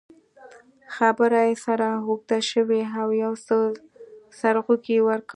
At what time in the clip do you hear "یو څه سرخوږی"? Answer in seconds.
3.23-4.93